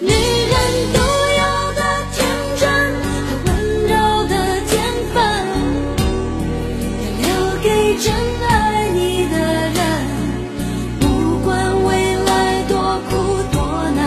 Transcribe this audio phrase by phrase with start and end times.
[0.00, 0.12] 女人
[0.92, 2.26] 独有的天
[2.58, 2.62] 真
[3.26, 3.48] 和温
[3.86, 3.92] 柔
[4.28, 4.34] 的
[4.66, 4.72] 天
[5.14, 5.16] 分
[7.22, 7.66] 要留给
[7.98, 8.12] 真
[8.48, 8.52] 爱
[8.90, 8.98] 你
[9.30, 9.78] 的人
[11.00, 11.04] 不
[11.44, 12.74] 管未来多
[13.08, 13.12] 苦
[13.52, 13.56] 多
[13.94, 14.02] 难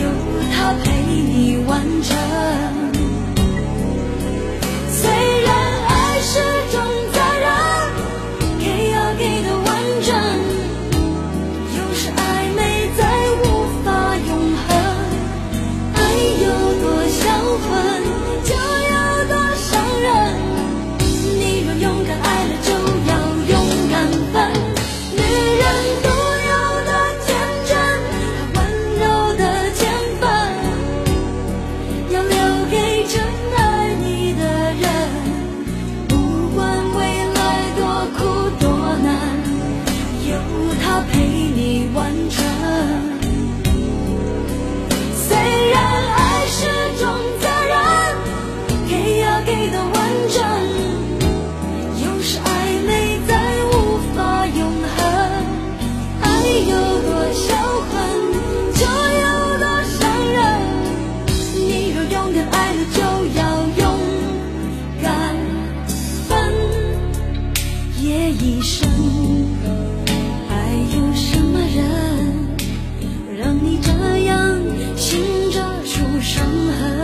[0.00, 0.02] 有
[0.52, 2.53] 他陪你完成。
[68.76, 68.88] 生，
[70.48, 70.52] 还
[70.96, 71.78] 有什么人
[73.38, 73.92] 让你这
[74.24, 74.58] 样
[74.96, 75.20] 心
[75.52, 76.44] 着出伤
[76.76, 77.03] 痕？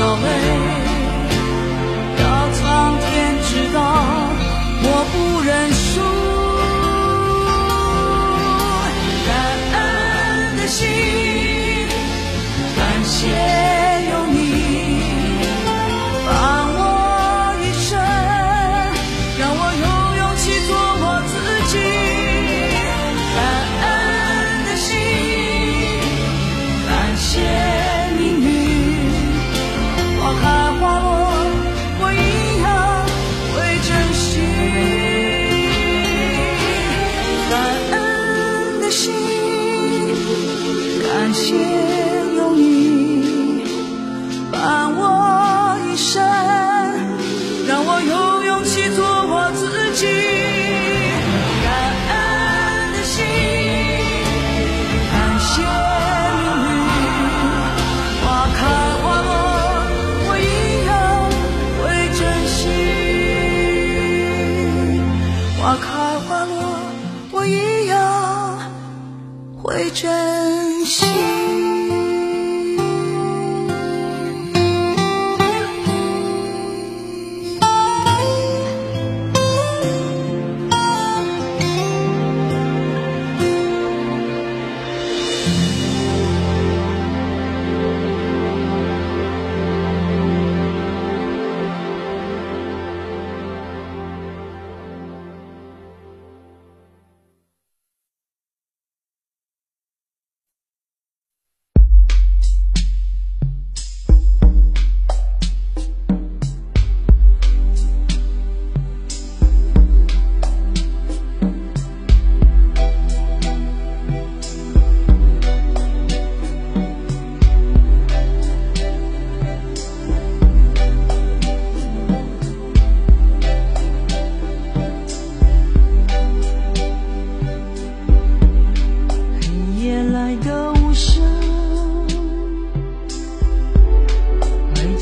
[0.00, 0.22] 到位
[2.22, 3.78] 要苍天知道
[4.82, 6.00] 我不认输
[9.26, 9.30] 感
[9.74, 10.78] 恩的心
[12.78, 13.69] 感谢
[48.08, 50.06] 有勇气做我自己
[51.64, 51.68] 感
[52.08, 53.16] 恩的心
[55.12, 55.52] 感谢
[56.56, 57.08] 命运
[58.22, 58.24] 花
[58.54, 58.58] 开
[59.00, 59.30] 花落
[60.26, 60.48] 我一
[60.86, 60.88] 样
[61.76, 61.80] 会
[62.18, 62.58] 珍惜
[65.60, 65.88] 花开
[66.20, 66.52] 花落
[67.32, 67.96] 我一样
[69.62, 70.59] 会珍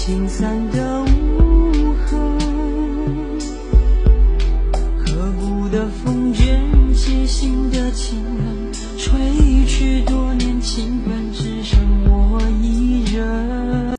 [0.08, 0.98] 心酸的